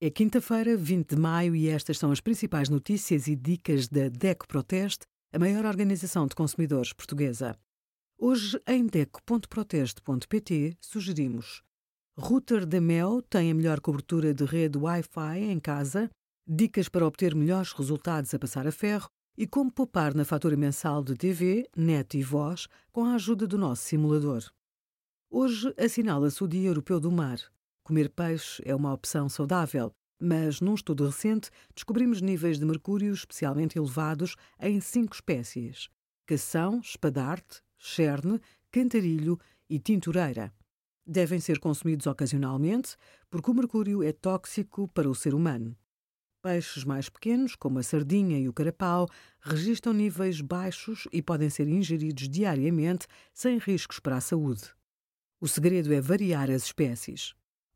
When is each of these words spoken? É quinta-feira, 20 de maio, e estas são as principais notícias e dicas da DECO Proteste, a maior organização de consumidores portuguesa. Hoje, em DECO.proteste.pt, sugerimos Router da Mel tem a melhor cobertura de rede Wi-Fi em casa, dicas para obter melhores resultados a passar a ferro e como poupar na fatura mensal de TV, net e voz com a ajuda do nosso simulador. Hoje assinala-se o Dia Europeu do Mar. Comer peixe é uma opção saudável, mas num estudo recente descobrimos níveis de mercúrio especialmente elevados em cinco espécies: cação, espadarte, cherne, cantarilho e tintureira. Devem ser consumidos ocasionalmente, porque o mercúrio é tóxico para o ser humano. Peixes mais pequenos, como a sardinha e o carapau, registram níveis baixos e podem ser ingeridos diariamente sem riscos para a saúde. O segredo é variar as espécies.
É 0.00 0.10
quinta-feira, 0.10 0.76
20 0.76 1.16
de 1.16 1.20
maio, 1.20 1.56
e 1.56 1.68
estas 1.68 1.98
são 1.98 2.12
as 2.12 2.20
principais 2.20 2.68
notícias 2.68 3.26
e 3.26 3.34
dicas 3.34 3.88
da 3.88 4.08
DECO 4.08 4.46
Proteste, 4.46 5.04
a 5.32 5.40
maior 5.40 5.66
organização 5.66 6.24
de 6.24 6.36
consumidores 6.36 6.92
portuguesa. 6.92 7.58
Hoje, 8.16 8.62
em 8.68 8.86
DECO.proteste.pt, 8.86 10.76
sugerimos 10.80 11.64
Router 12.16 12.64
da 12.64 12.80
Mel 12.80 13.20
tem 13.22 13.50
a 13.50 13.54
melhor 13.54 13.80
cobertura 13.80 14.32
de 14.32 14.44
rede 14.44 14.78
Wi-Fi 14.78 15.40
em 15.40 15.58
casa, 15.58 16.08
dicas 16.46 16.88
para 16.88 17.04
obter 17.04 17.34
melhores 17.34 17.72
resultados 17.72 18.32
a 18.32 18.38
passar 18.38 18.68
a 18.68 18.72
ferro 18.72 19.08
e 19.36 19.48
como 19.48 19.68
poupar 19.68 20.14
na 20.14 20.24
fatura 20.24 20.56
mensal 20.56 21.02
de 21.02 21.16
TV, 21.16 21.68
net 21.76 22.16
e 22.16 22.22
voz 22.22 22.68
com 22.92 23.04
a 23.04 23.14
ajuda 23.14 23.48
do 23.48 23.58
nosso 23.58 23.82
simulador. 23.82 24.44
Hoje 25.28 25.74
assinala-se 25.76 26.44
o 26.44 26.46
Dia 26.46 26.68
Europeu 26.68 27.00
do 27.00 27.10
Mar. 27.10 27.40
Comer 27.88 28.10
peixe 28.10 28.62
é 28.66 28.74
uma 28.74 28.92
opção 28.92 29.30
saudável, 29.30 29.90
mas 30.20 30.60
num 30.60 30.74
estudo 30.74 31.06
recente 31.06 31.48
descobrimos 31.74 32.20
níveis 32.20 32.58
de 32.58 32.66
mercúrio 32.66 33.14
especialmente 33.14 33.78
elevados 33.78 34.36
em 34.60 34.78
cinco 34.78 35.14
espécies: 35.14 35.88
cação, 36.26 36.80
espadarte, 36.80 37.62
cherne, 37.78 38.42
cantarilho 38.70 39.40
e 39.70 39.78
tintureira. 39.78 40.52
Devem 41.06 41.40
ser 41.40 41.58
consumidos 41.60 42.06
ocasionalmente, 42.06 42.94
porque 43.30 43.50
o 43.50 43.54
mercúrio 43.54 44.02
é 44.02 44.12
tóxico 44.12 44.86
para 44.88 45.08
o 45.08 45.14
ser 45.14 45.32
humano. 45.32 45.74
Peixes 46.42 46.84
mais 46.84 47.08
pequenos, 47.08 47.56
como 47.56 47.78
a 47.78 47.82
sardinha 47.82 48.38
e 48.38 48.50
o 48.50 48.52
carapau, 48.52 49.08
registram 49.40 49.94
níveis 49.94 50.42
baixos 50.42 51.08
e 51.10 51.22
podem 51.22 51.48
ser 51.48 51.66
ingeridos 51.66 52.28
diariamente 52.28 53.06
sem 53.32 53.56
riscos 53.56 53.98
para 53.98 54.18
a 54.18 54.20
saúde. 54.20 54.74
O 55.40 55.48
segredo 55.48 55.90
é 55.94 56.02
variar 56.02 56.50
as 56.50 56.64
espécies. 56.64 57.34